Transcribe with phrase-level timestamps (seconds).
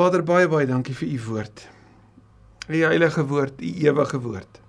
[0.00, 1.62] Vader, baie baie dankie vir u woord.
[2.72, 4.60] U heilige woord, u ewige woord.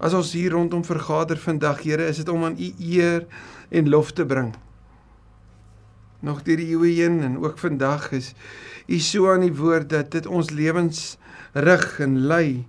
[0.00, 3.26] As ons hier rondom vergader vandag, Here, is dit om aan u eer
[3.68, 4.54] en lof te bring.
[6.24, 8.32] Nog deur die eeue heen en ook vandag is
[8.88, 11.18] u so aan die woord dat dit ons lewens
[11.52, 12.64] rig en lei,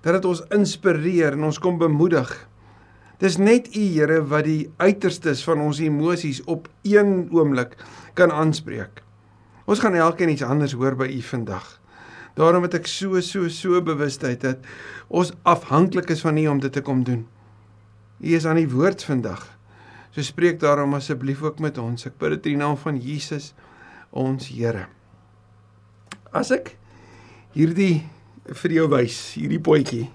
[0.00, 2.32] dat dit ons inspireer en ons kom bemoedig.
[3.20, 7.76] Dis net u Here wat die uiterstes van ons emosies op een oomblik
[8.16, 9.04] kan aanspreek.
[9.64, 11.66] Ons gaan elkeen iets anders hoor by u vandag.
[12.34, 14.64] Daarom het ek so so so bewustheid dat
[15.08, 17.26] ons afhanklik is van u om dit te kom doen.
[18.20, 19.44] U is aan die woord vandag.
[20.12, 22.06] So spreek daarom asseblief ook met ons.
[22.06, 23.52] Ek bid dit in die naam van Jesus
[24.10, 24.88] ons Here.
[26.32, 26.76] As ek
[27.52, 28.08] hierdie
[28.48, 30.08] vir jou wys, hierdie potjie.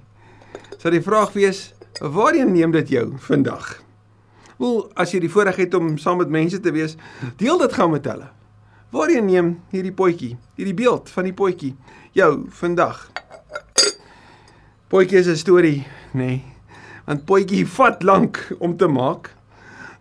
[0.77, 3.81] Sal die vraag wees, Waarheen neem dit jou vandag?
[4.57, 6.95] Wel, as jy die voorreg het om saam met mense te wees,
[7.41, 8.29] deel dit gou met hulle.
[8.87, 11.73] Waarheen neem hierdie potjie, hierdie beeld van die potjie
[12.15, 13.01] jou vandag?
[14.87, 16.19] Potjie is 'n storie, nê?
[16.19, 16.43] Nee,
[17.05, 19.35] want potjie vat lank om te maak.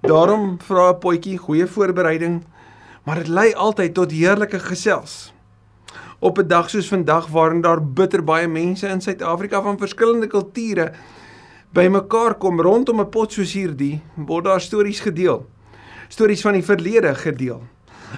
[0.03, 2.45] Daarom vra 'n potjie goeie voorbereiding,
[3.05, 5.33] maar dit lei altyd tot heerlike gesels.
[6.21, 10.93] Op 'n dag soos vandag waarin daar bitter baie mense in Suid-Afrika van verskillende kulture
[11.73, 15.47] bymekaar kom rondom 'n pot soos hierdie, word daar stories gedeel.
[16.09, 17.63] Stories van die verlede gedeel.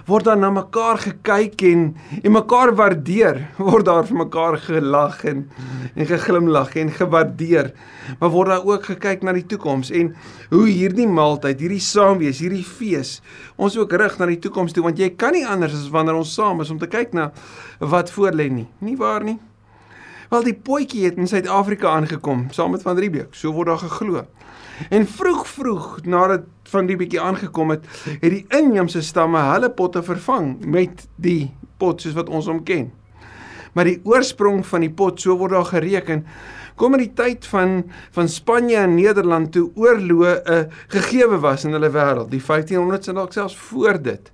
[0.07, 3.49] Word daar na mekaar gekyk en en mekaar waardeer.
[3.71, 5.49] Word daar vir mekaar gelag en
[5.95, 7.73] en geglimlag en gewaardeer.
[8.19, 10.15] Maar word daar ook gekyk na die toekoms en
[10.51, 13.19] hoe hierdie maaltyd, hierdie saamwees, hierdie fees
[13.57, 16.33] ons ook rig na die toekoms toe want jy kan nie anders as wanneer ons
[16.35, 17.31] saam is om te kyk na
[17.81, 18.69] wat voorlê nie.
[18.85, 19.39] Nie waar nie?
[20.29, 24.27] Wel die potjie het in Suid-Afrika aangekom saam met Van Riebeeck, so word daar geglo.
[24.91, 27.87] En vroeg vroeg nadat Van Riebeeck aangekom het,
[28.21, 32.91] het die inheemse stamme hulle potte vervang met die pot soos wat ons hom ken.
[33.73, 36.25] Maar die oorsprong van die pot, so word daar gereken,
[36.79, 37.83] kom in die tyd van
[38.15, 40.65] van Spanje en Nederland toe oorloë 'n uh,
[40.95, 44.33] gegeewe was in hulle wêreld, die 1500s en dalk selfs voor dit.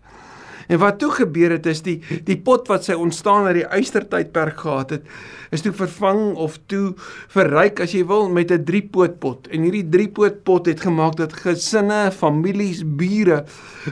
[0.69, 4.59] En wat toe gebeur het is die die pot wat sy ontstaan uit die eystertydperk
[4.65, 5.09] gehad het,
[5.55, 6.95] is toe vervang of toe
[7.35, 9.49] verryk as jy wil met 'n driepootpot.
[9.49, 13.45] En hierdie driepootpot het gemaak dat gesinne, families, bure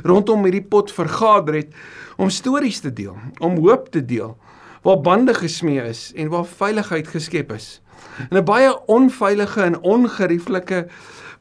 [0.02, 1.70] rondom hierdie pot vergader het
[2.16, 4.36] om stories te deel, om hoop te deel,
[4.82, 7.80] waar bande gesmee is en waar veiligheid geskep is.
[8.30, 10.86] In 'n baie onveilige en ongerieflike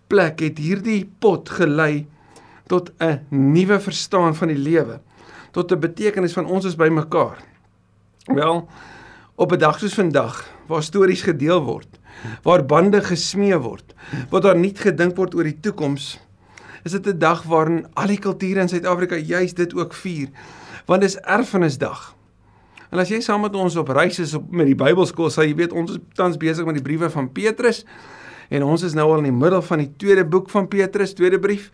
[0.08, 2.08] plek het hierdie pot gelei
[2.68, 5.00] tot 'n nuwe verstaan van die lewe
[5.52, 7.38] tot 'n betekenis van ons is by mekaar.
[8.26, 8.68] Wel,
[9.36, 12.00] op 'n dag soos vandag waar stories gedeel word,
[12.44, 13.94] waar bande gesmee word,
[14.30, 16.20] waar daar nie gedink word oor die toekoms,
[16.84, 20.30] is dit 'n dag waarin al die kulture in Suid-Afrika juis dit ook vier,
[20.86, 22.16] want dis erfenisdag.
[22.92, 25.56] En as jy saam met ons op reis is op met die Bybelskool, sal jy
[25.56, 27.86] weet ons is tans besig met die briewe van Petrus
[28.50, 31.40] en ons is nou al in die middel van die tweede boek van Petrus, tweede
[31.40, 31.72] brief.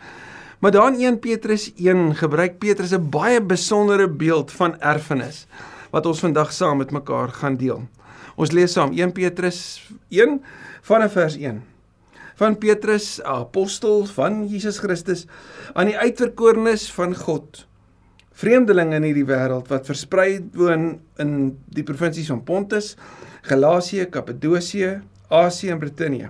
[0.59, 5.45] Maar daar in 1 Petrus 1 gebruik Petrus 'n baie besondere beeld van erfenis
[5.89, 7.87] wat ons vandag saam met mekaar gaan deel.
[8.35, 10.41] Ons lees saam 1 Petrus 1
[10.81, 11.63] vanaf vers 1.
[12.35, 15.25] Van Petrus, apostel van Jesus Christus,
[15.73, 17.67] aan die uitverkorenes van God,
[18.31, 22.95] vreemdelinge in hierdie wêreld wat versprei woon in die provinsies van Pontus,
[23.41, 26.29] Galasië, Kappadosie, Asië en Brittanje.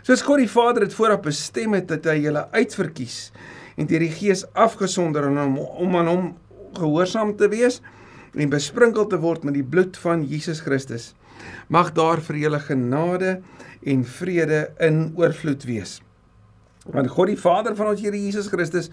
[0.00, 3.18] Soos God die Vader dit vooraf bestem het dat hy julle uitverkies
[3.76, 6.28] en deur die Gees afgesonder en om, om aan hom
[6.78, 7.80] gehoorsaam te wees
[8.32, 11.10] en besprinkel te word met die bloed van Jesus Christus.
[11.68, 13.40] Mag daar vir julle genade
[13.84, 15.98] en vrede in oorvloed wees.
[16.88, 18.88] Want God die Vader van ons Here Jesus Christus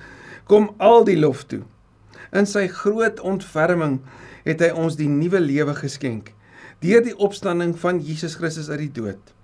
[0.49, 1.63] kom al die lof toe.
[2.35, 4.01] In sy groot ontferming
[4.47, 6.33] het hy ons die nuwe lewe geskenk
[6.83, 9.36] deur die opstanding van Jesus Christus uit die dood.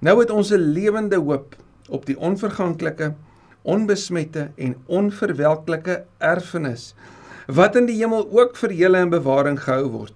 [0.00, 1.56] Nou het ons 'n lewende hoop
[1.88, 3.14] op die onverganklike,
[3.62, 6.94] onbesmette en onverwelklike erfenis
[7.46, 10.14] wat in die hemel ook vir julle in bewaring gehou word.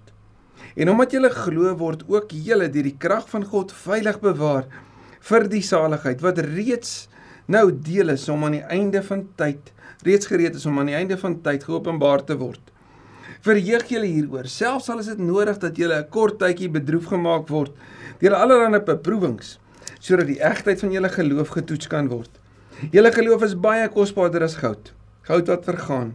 [0.75, 4.65] En omdat julle glo word ook julle deur die krag van God veilig bewaar
[5.19, 7.07] vir die saligheid wat reeds
[7.45, 10.95] nou deel is om aan die einde van tyd reeds gereed is om aan die
[10.95, 12.61] einde van tyd geopenbaar te word.
[13.41, 17.47] Verheug julle hieroor, selfs al is dit nodig dat julle 'n kort tydjie bedroef gemaak
[17.47, 17.71] word
[18.19, 19.59] deur allerlei beproewings
[20.05, 22.29] sodat die egtheid van julle geloof getoets kan word.
[22.93, 24.91] Julle geloof is baie kosbaarder as goud,
[25.25, 26.13] goud wat vergaan.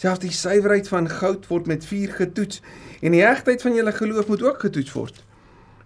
[0.00, 2.62] Selfs die suiwerheid van goud word met vuur getoets
[3.02, 5.24] en die egtheid van julle geloof moet ook getoets word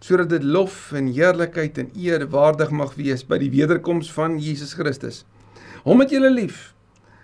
[0.03, 4.73] sodat dit lof en heerlikheid en eer waardig mag wees by die wederkoms van Jesus
[4.75, 5.21] Christus.
[5.87, 6.73] Hom het julle lief.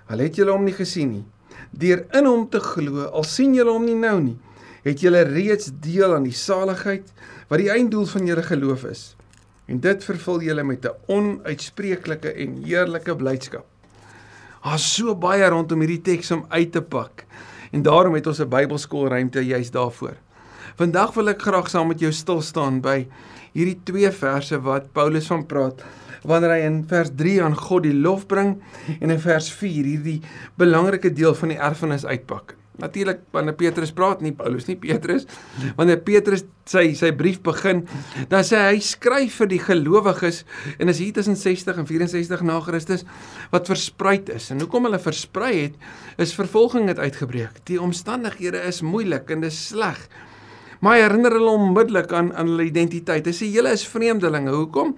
[0.06, 1.24] Al het julle hom nie gesien nie.
[1.74, 4.36] Deur in hom te glo, al sien julle hom nie nou nie,
[4.86, 7.10] het julle reeds deel aan die saligheid
[7.50, 9.02] wat die einddoel van julle geloof is.
[9.68, 13.66] En dit vervul julle met 'n onuitspreeklike en heerlike blydskap.
[14.64, 17.24] Daar's so baie rondom hierdie teks om uit te pak.
[17.72, 20.16] En daarom het ons 'n Bybelskoolruimte juist daarvoor.
[20.76, 23.06] Vandag wil ek graag saam met jou stil staan by
[23.52, 25.82] hierdie twee verse wat Paulus van praat
[26.22, 28.56] wanneer hy in vers 3 aan God die lof bring
[29.00, 30.20] en in vers 4 hierdie
[30.60, 32.57] belangrike deel van die erfenis uitpak.
[32.78, 35.26] Natuurlik wanneer Petrus praat nie Paulus nie Petrus
[35.78, 37.82] wanneer Petrus sy sy brief begin
[38.30, 40.44] dan sê hy skryf vir die gelowiges
[40.78, 43.04] en is hier tussen 60 en 64 na Christus
[43.52, 44.50] wat versprei is.
[44.52, 45.76] En hoekom hulle versprei het
[46.22, 47.62] is vervolging het uitgebreek.
[47.70, 50.00] Die omstandighede is moeilik en dis sleg
[50.80, 53.26] maar hy herinner hulle onmiddellik aan aan hulle identiteit.
[53.26, 54.54] Hy sê julle is vreemdelinge.
[54.54, 54.94] Hoekom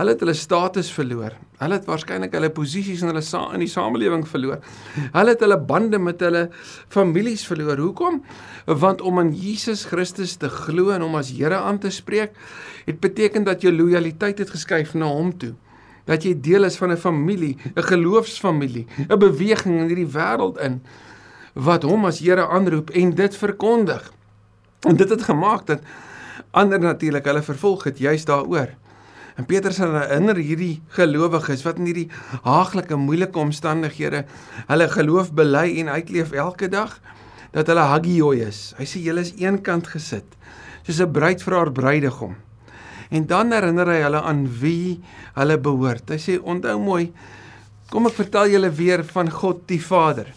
[0.00, 1.34] Hulle het hulle status verloor.
[1.60, 3.20] Hulle het waarskynlik hulle posisies in hulle
[3.52, 4.62] in die samelewing verloor.
[5.12, 6.46] Hulle het hulle bande met hulle
[6.88, 7.76] families verloor.
[7.76, 8.22] Hoekom?
[8.64, 12.32] Want om aan Jesus Christus te glo en hom as Here aan te spreek,
[12.86, 15.52] het beteken dat jou lojaliteit het geskuif na hom toe.
[16.08, 20.80] Dat jy deel is van 'n familie, 'n geloofsfamilie, 'n beweging in hierdie wêreld in
[21.54, 24.12] wat hom as Here aanroep en dit verkondig.
[24.88, 25.80] En dit het gemaak dat
[26.50, 28.79] ander natuurlik hulle vervolg het juis daaroor.
[29.40, 32.10] En Petrus herinner hierdie gelowiges wat in hierdie
[32.44, 34.26] haaglike moeilike omstandighede
[34.68, 36.98] hulle geloof bely en uitleef elke dag
[37.54, 38.74] dat hulle hagioi is.
[38.76, 40.36] Hy sê julle is eenkant gesit
[40.84, 42.36] soos 'n bruid vir haar bruidegom.
[43.10, 45.00] En dan herinner hy hulle aan wie
[45.34, 46.10] hulle behoort.
[46.10, 47.12] Hy sê onthou mooi
[47.90, 50.28] kom ek vertel julle weer van God die Vader.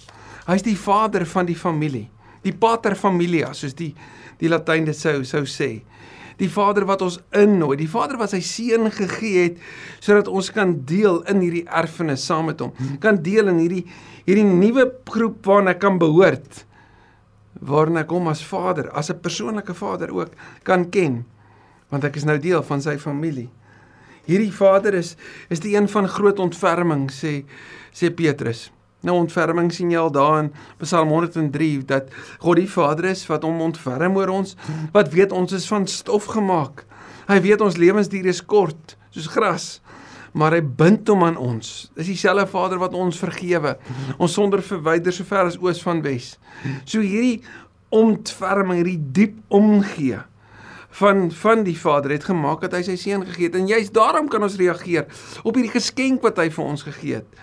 [0.48, 2.10] Hy's die vader van die familie.
[2.44, 3.94] Die pater familia soos die
[4.40, 5.84] die Latyn dit sou sou sê
[6.40, 9.62] die Vader wat ons innooi, die Vader wat sy seun gegee het
[10.04, 12.74] sodat ons kan deel in hierdie erfenis saam met hom.
[13.04, 13.86] Kan deel in hierdie
[14.24, 16.64] hierdie nuwe groep waarna ek kan behoort.
[17.64, 20.32] Waarna ek hom as Vader, as 'n persoonlike Vader ook
[20.64, 21.26] kan ken,
[21.90, 23.50] want ek is nou deel van sy familie.
[24.26, 25.16] Hierdie Vader is
[25.50, 27.44] is die een van groot ontferming sê
[27.94, 28.72] sê Petrus.
[29.04, 33.44] Nou ontferming sien jy al daar in Psalm 103 dat God die Vader is wat
[33.44, 34.56] hom ontferm oor ons,
[34.96, 36.86] wat weet ons is van stof gemaak.
[37.28, 39.68] Hy weet ons lewensduur is kort, soos gras,
[40.32, 41.92] maar hy bind hom aan ons.
[42.00, 43.76] Dis dieselfde Vader wat ons vergewe,
[44.18, 46.38] ons sonder verwyder so ver as oos van wes.
[46.88, 47.42] So hierdie
[47.94, 50.24] ontferming, hierdie diep omgee
[50.94, 54.28] van van die Vader het gemaak dat hy sy seun gegee het en juist daarom
[54.30, 55.08] kan ons reageer
[55.42, 57.42] op hierdie geskenk wat hy vir ons gegee het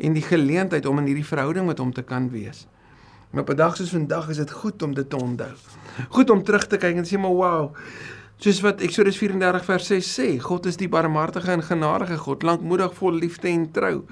[0.00, 2.66] en die geleentheid om in hierdie verhouding met hom te kan wees.
[3.32, 5.54] En op 'n dag soos vandag is dit goed om dit te onthou.
[6.08, 7.76] Goed om terug te kyk en sê maar wow.
[8.36, 12.94] Soos wat Eksodus 34 vers 6 sê, God is die barmhartige en genadige God, lankmoedig,
[12.94, 14.04] vol liefde en trou.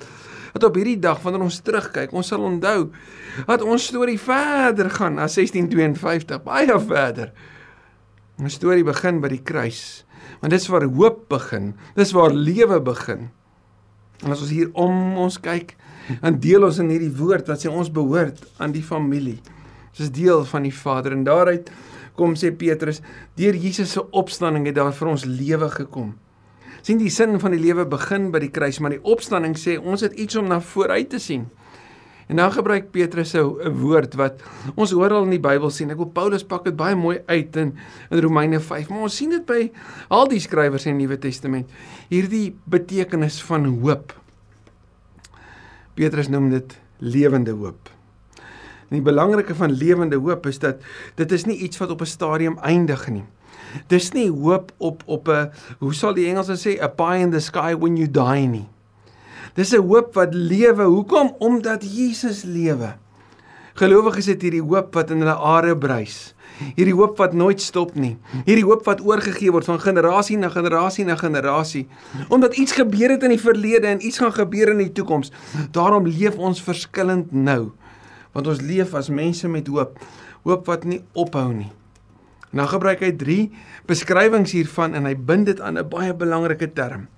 [0.52, 2.90] Dat op hierdie dag wanneer ons terugkyk, ons sal onthou
[3.46, 7.32] dat ons storie verder gaan as 1652, baie verder.
[8.38, 10.04] Ons storie begin by die kruis.
[10.40, 11.72] Want dis waar hoop begin.
[11.96, 13.30] Dis waar lewe begin.
[14.24, 15.76] En as ons hier om ons kyk,
[16.22, 19.38] dan deel ons in hierdie woord wat sê ons behoort aan die familie.
[19.92, 21.70] Ons is deel van die Vader en daaruit
[22.18, 22.98] kom sê Petrus,
[23.38, 26.16] deur Jesus se opstanding het daar vir ons lewe gekom.
[26.82, 30.00] sien die sin van die lewe begin by die kruis, maar die opstanding sê ons
[30.00, 31.48] het iets om na vooruit te sien.
[32.28, 34.42] En dan gebruik Petrus 'n woord wat
[34.74, 35.90] ons oral in die Bybel sien.
[35.90, 37.76] Ek wil Paulus pak dit baie mooi uit in
[38.10, 39.72] in Romeine 5, maar ons sien dit by
[40.08, 41.70] al die skrywers in die Nuwe Testament.
[42.08, 44.12] Hierdie betekenis van hoop.
[45.94, 47.88] Petrus noem dit lewende hoop.
[48.88, 50.76] En die belangrike van lewende hoop is dat
[51.14, 53.24] dit is nie iets wat op 'n stadium eindig nie.
[53.86, 57.40] Dis nie hoop op op 'n hoe sal die Engelse sê a pie in the
[57.40, 58.68] sky when you die nie.
[59.58, 60.82] Dis 'n hoop wat lewe.
[60.82, 61.34] Hoekom?
[61.38, 62.94] Omdat Jesus lewe.
[63.74, 66.34] Gelowiges het hierdie hoop wat in hulle are bruis.
[66.76, 68.16] Hierdie hoop wat nooit stop nie.
[68.46, 71.86] Hierdie hoop wat oorgegee word van generasie na generasie na generasie.
[72.28, 75.32] Omdat iets gebeur het in die verlede en iets gaan gebeur in die toekoms.
[75.70, 77.72] Daarom leef ons verskillend nou.
[78.32, 79.98] Want ons leef as mense met hoop.
[80.42, 81.72] Hoop wat nie ophou nie.
[82.50, 83.50] Nou gebruik hy 3
[83.86, 87.08] beskrywings hiervan en hy bind dit aan 'n baie belangrike term.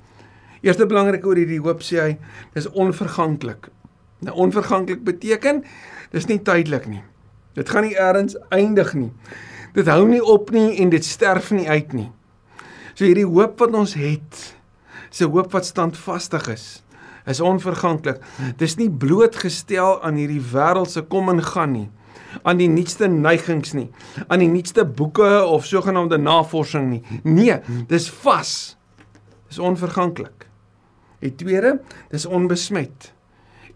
[0.61, 2.11] Eerste belangrik oor hierdie hoop sê hy,
[2.55, 3.71] dis onverganklik.
[4.26, 5.62] Nou onverganklik beteken
[6.12, 7.02] dis nie tydelik nie.
[7.57, 9.11] Dit gaan nie eers eindig nie.
[9.75, 12.11] Dit hou nie op nie en dit sterf nie uit nie.
[12.95, 14.57] So hierdie hoop wat ons het,
[15.11, 16.83] is 'n hoop wat standvastig is.
[17.26, 18.21] Is onverganklik.
[18.57, 21.90] Dis nie blootgestel aan hierdie wêreldse kom en gaan nie
[22.43, 23.88] aan die nuutste neigings nie,
[24.29, 27.02] aan die nuutste boeke of sogenaamde navorsing nie.
[27.23, 28.76] Nee, dis vas.
[29.49, 30.50] Dis onverganklik.
[31.20, 31.78] Die tweede,
[32.12, 33.12] dis onbesmet.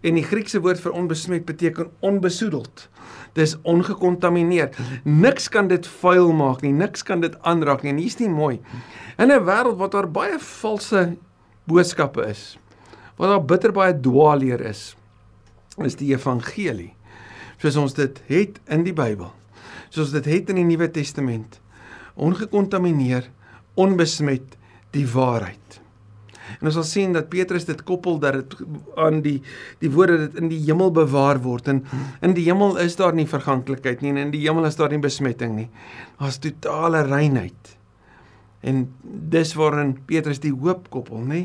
[0.05, 2.87] En die Griekse woord vir onbesmet beteken onbesoedeld.
[3.37, 4.73] Dis ongekontamineer.
[5.03, 7.93] Niks kan dit vuil maak nie, niks kan dit aanraak nie.
[7.93, 8.59] En hier's nie mooi.
[9.17, 11.17] In 'n wêreld wat daar baie valse
[11.65, 12.57] boodskappe is,
[13.17, 14.95] waar daar bitter baie dwaalleer is,
[15.77, 16.93] is die evangelie
[17.61, 19.31] soos ons dit het in die Bybel.
[19.93, 21.59] Soos dit het in die Nuwe Testament.
[22.15, 23.29] Ongekontamineer,
[23.79, 24.55] onbesmet
[24.95, 25.79] die waarheid.
[26.59, 28.57] En ons sal sien dat Petrus dit koppel dat dit
[28.95, 29.41] aan die
[29.79, 31.83] die woorde dit in die hemel bewaar word en
[32.21, 35.01] in die hemel is daar nie verganklikheid nie en in die hemel is daar nie
[35.01, 35.69] besmetting nie.
[36.19, 37.75] Daar's totale reinheid.
[38.65, 38.87] En
[39.35, 41.43] dis waarin Petrus die hoop koppel, nê?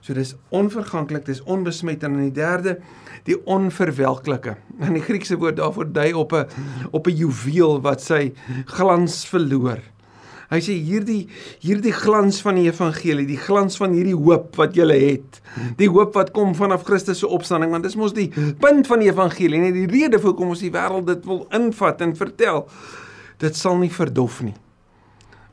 [0.00, 2.78] So dis onverganklik, dis onbesmet en in die derde
[3.28, 4.56] die onverwelklike.
[4.86, 6.46] In die Griekse woord daarvoor dui op 'n
[6.90, 8.32] op 'n juweel wat sy
[8.66, 9.80] glans verloor.
[10.52, 11.22] Hy sê hierdie
[11.62, 15.38] hierdie glans van die evangelie, die glans van hierdie hoop wat jy het.
[15.78, 18.28] Die hoop wat kom vanaf Christus se opstanding, want dis mos die
[18.60, 22.04] punt van die evangelie, net die rede vir hoekom ons die wêreld dit wil invat
[22.04, 22.66] en vertel.
[23.40, 24.54] Dit sal nie verdof nie.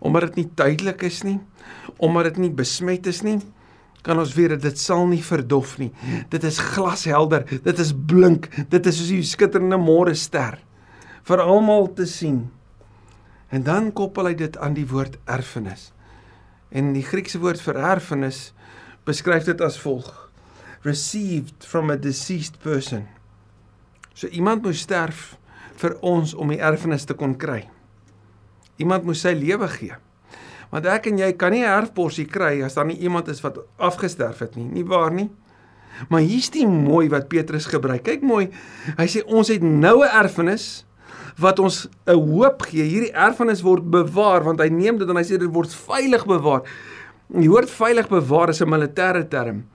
[0.03, 1.39] Omdat dit nie tydelik is nie,
[1.97, 3.39] omdat dit nie besmet is nie,
[4.03, 5.91] kan ons weet dit sal nie verdof nie.
[6.31, 10.59] Dit is glashelder, dit is blink, dit is soos 'n skitterende môre ster
[11.23, 12.49] vir almal te sien.
[13.49, 15.89] En dan koppel hy dit aan die woord erfenis.
[16.69, 18.51] En die Griekse woord vir erfenis
[19.09, 20.29] beskryf dit as volg:
[20.85, 23.07] received from a deceased person.
[24.13, 25.33] So iemand moes sterf
[25.79, 27.63] vir ons om die erfenis te kon kry.
[28.79, 29.95] Iemand moes sy lewe gee.
[30.69, 33.57] Want ek en jy kan nie 'n erfporsie kry as daar nie iemand is wat
[33.77, 35.29] afgesterf het nie, nie waar nie?
[36.09, 38.03] Maar hier's die mooi wat Petrus gebruik.
[38.03, 38.49] Kyk mooi.
[38.97, 40.85] Hy sê ons het nou 'n erfenis
[41.37, 42.83] wat ons 'n hoop gee.
[42.83, 46.61] Hierdie erfenis word bewaar want hy neem dit en hy sê dit word veilig bewaar.
[47.29, 49.65] Die woord veilig bewaar is 'n militêre term.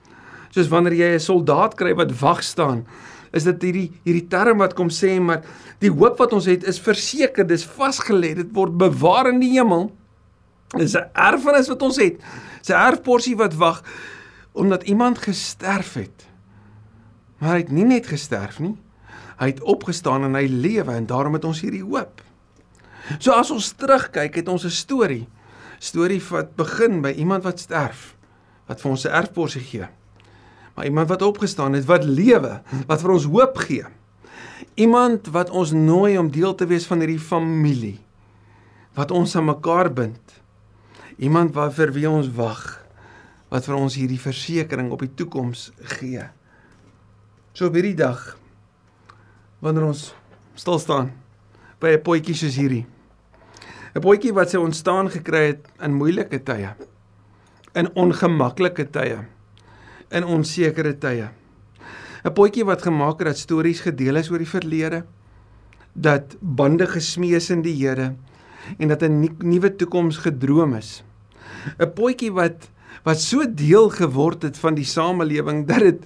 [0.49, 2.85] Soos wanneer jy 'n soldaat kry wat wag staan,
[3.33, 5.43] is dit hierdie hierdie term wat kom sê maar
[5.79, 9.91] die hoop wat ons het is verseker, dis vasgelê, dit word bewaar in die hemel.
[10.77, 12.19] Dis 'n erfenis wat ons het.
[12.59, 13.83] Dis 'n erfporsie wat wag
[14.53, 16.27] omdat iemand gesterf het.
[17.37, 18.77] Maar hy het nie net gesterf nie.
[19.39, 22.21] Hy het opgestaan en hy lewe en daarom het ons hierdie hoop.
[23.19, 25.27] So as ons terugkyk, het ons 'n storie.
[25.79, 28.15] Storie wat begin by iemand wat sterf,
[28.67, 29.87] wat vir ons 'n erfporsie gee.
[30.75, 33.85] Maar iemand wat opgestaan het, wat lewe, wat vir ons hoop gee.
[34.75, 38.05] Iemand wat ons nooi om deel te wees van hierdie familie
[38.95, 40.39] wat ons aan mekaar bind.
[41.19, 42.63] Iemand wat vir wie ons wag,
[43.51, 46.23] wat vir ons hierdie versekering op die toekoms gee.
[47.55, 48.37] So op hierdie dag
[49.65, 50.11] wanneer ons
[50.53, 51.09] stil staan
[51.81, 52.85] by 'n potjie soos hierdie.
[53.95, 56.75] 'n Potjie wat sy ontstaan gekry het in moeilike tye,
[57.73, 59.25] in ongemaklike tye,
[60.11, 61.29] in onsekere tye.
[62.25, 65.05] 'n Potjie wat gemaak het dat stories gedeel is oor die verlede,
[65.93, 68.15] dat bande gesmee is in die Here
[68.79, 71.03] en dat 'n nuwe toekoms gedroom is.
[71.79, 72.69] 'n Potjie wat
[73.03, 76.05] wat so deel geword het van die samelewing dat dit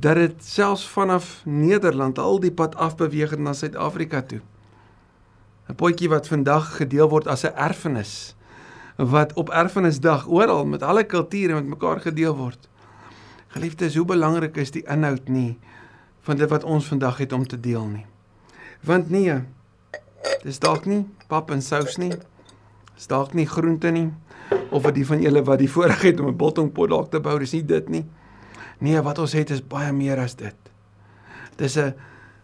[0.00, 4.40] dat dit selfs vanaf Nederland al die pad afbeweeg het na Suid-Afrika toe.
[5.68, 8.36] 'n Potjie wat vandag gedeel word as 'n erfenis
[8.96, 12.68] wat op erfenisdag oral met alle kulture met mekaar gedeel word.
[13.48, 15.58] Geliefdes, hoe belangrik is die inhoud nie
[16.20, 18.06] van dit wat ons vandag het om te deel nie.
[18.80, 19.42] Want nee,
[20.42, 22.12] dis dalk nie pap en sous nie.
[22.94, 24.12] Dis dalk nie groente nie
[24.70, 27.38] of wat die van julle wat die voorreg het om 'n biltongpot dalk te bou,
[27.38, 28.04] dis nie dit nie.
[28.78, 30.56] Nee, wat ons het is baie meer as dit.
[31.56, 31.94] Dis 'n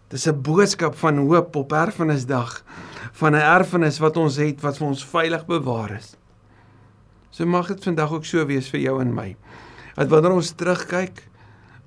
[0.09, 2.63] dis 'n boodskap van hoop op erfenisdag
[3.11, 6.15] van 'n erfenis wat ons het wat vir ons veilig bewaar is.
[7.29, 9.35] So mag dit vandag ook so wees vir jou en my.
[9.95, 11.29] Dat wanneer ons terugkyk,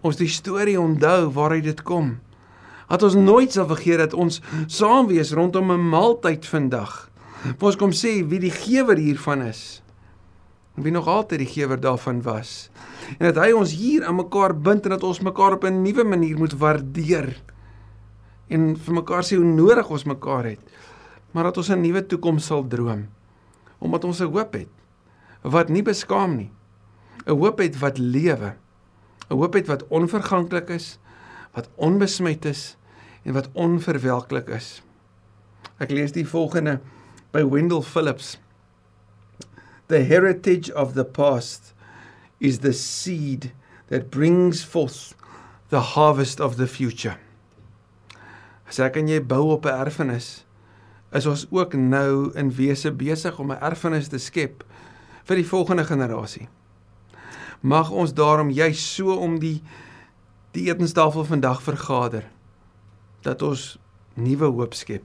[0.00, 2.19] ons die storie onthou waaruit dit kom.
[2.88, 7.11] Dat ons nooit sal vergeet dat ons saam wees rondom 'n maaltyd vandag.
[7.61, 9.83] Ons kom sê wie die gewer hiervan is.
[10.76, 12.71] En wie nog altyd die gewer daarvan was.
[13.18, 16.04] En dat hy ons hier aan mekaar bind en dat ons mekaar op 'n nuwe
[16.04, 17.42] manier moet waardeer.
[18.49, 20.61] En vir mekaar sê hoe nodig ons mekaar het.
[21.33, 23.09] Maar dat ons 'n nuwe toekoms sal droom.
[23.78, 24.68] Omdat ons 'n hoop het
[25.42, 26.50] wat nie beskaam nie.
[27.26, 28.54] 'n hoop het wat lewe.
[29.30, 30.99] 'n hoop het wat onverganklik is
[31.56, 32.76] wat onbesmet is
[33.25, 34.83] en wat onverwelklik is.
[35.80, 36.80] Ek lees die volgende
[37.33, 38.37] by Wendell Phillips
[39.88, 41.73] the heritage of the past
[42.40, 43.52] is the seed
[43.88, 45.14] that brings forth
[45.69, 47.19] the harvest of the future.
[48.66, 50.45] As ek en jy bou op 'n erfenis,
[51.12, 54.64] is ons ook nou in wese besig om 'n erfenis te skep
[55.25, 56.49] vir die volgende generasie.
[57.62, 59.62] Mag ons daarom juis so om die
[60.52, 62.25] die etenstafel vandag vergader
[63.23, 63.78] dat ons
[64.14, 65.02] nuwe hoop skep.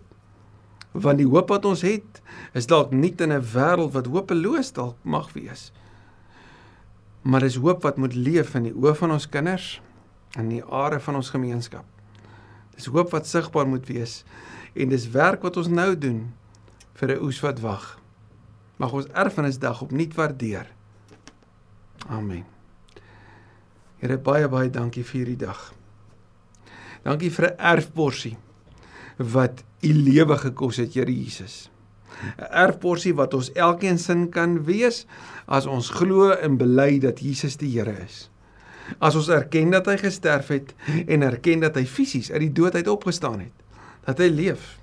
[0.92, 2.22] Want die hoop wat ons het,
[2.54, 5.72] is dalk nie in 'n wêreld wat hopeloos dalk mag wees.
[7.22, 9.82] Maar dis hoop wat moet leef in die oë van ons kinders
[10.36, 11.86] en in die are van ons gemeenskap.
[12.76, 14.24] Dis hoop wat sigbaar moet wees
[14.74, 16.34] en dis werk wat ons nou doen
[16.94, 18.00] vir 'n oes wat wag.
[18.78, 20.68] Mag ons erfenisdag opnuut waardeer.
[22.10, 22.46] Amen.
[23.98, 25.74] Here baie baie dankie vir hierdie dag.
[27.04, 28.38] Dankie vir 'n erfporsie
[29.18, 31.70] wat u lewe gekos het, Here Jesus.
[32.22, 35.06] 'n Erfporsie wat ons elkeen sin kan wees
[35.46, 38.30] as ons glo en bely dat Jesus die Here is.
[39.00, 40.74] As ons erken dat hy gesterf het
[41.08, 43.56] en erken dat hy fisies uit die dood uit opgestaan het,
[44.06, 44.78] dat hy leef.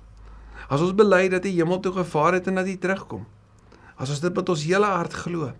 [0.69, 3.25] As ons bely dat hy hemel toe gevaar het en dat hy terugkom.
[3.97, 5.51] As ons dit met ons hele hart glo.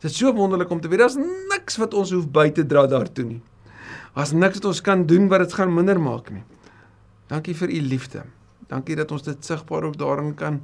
[0.00, 1.18] Dit is so wonderlik om te weet daar's
[1.50, 3.42] niks wat ons hoef by te dra daartoe nie.
[4.14, 6.42] As niks wat ons kan doen wat dit gaan minder maak nie.
[7.30, 8.24] Dankie vir u liefde.
[8.70, 10.60] Dankie dat ons dit sigbaar ook daarin kan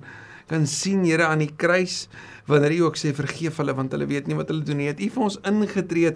[0.46, 2.08] kan sien Here aan die kruis
[2.46, 4.90] wanneer u ook sê vergeef hulle want hulle weet nie wat hulle doen nie.
[4.90, 6.12] Het u vir ons ingetree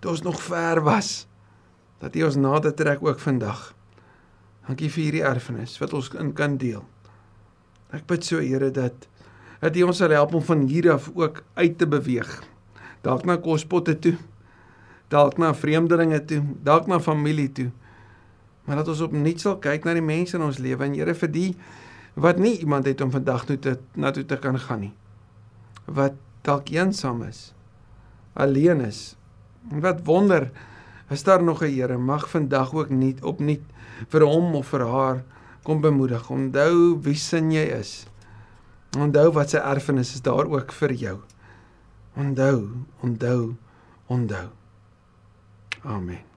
[0.00, 1.26] toe ons nog ver was.
[2.00, 3.74] Dat u ons nader trek ook vandag.
[4.68, 6.84] Dankie vir hierdie erfenis wat ons in kan deel.
[7.92, 9.08] Ek bid so Here dat
[9.58, 12.28] dat U ons sal help om van hier af ook uit te beweeg.
[13.02, 14.14] Dalk na kospotte toe.
[15.10, 17.70] Dalk na vreemdelinge toe, dalk na familie toe.
[18.68, 21.30] Maar dat ons opnuut sal kyk na die mense in ons lewe en Here vir
[21.32, 21.50] die
[22.18, 24.94] wat nie iemand het om vandag toe te na toe te kan gaan nie.
[25.86, 27.54] Wat dalk eensaam is.
[28.36, 29.16] Alleen is.
[29.72, 30.50] En wat wonder
[31.08, 33.64] is daar nog 'n Here mag vandag ook nie opnuut
[34.08, 35.24] vir hom of vir haar
[35.62, 36.30] kom bemoedig.
[36.30, 38.06] Onthou wie sin jy is.
[38.98, 41.18] Onthou wat sy erfenis is daar ook vir jou.
[42.16, 42.68] Onthou,
[43.00, 43.56] onthou,
[44.06, 44.48] onthou.
[45.84, 46.24] Amen.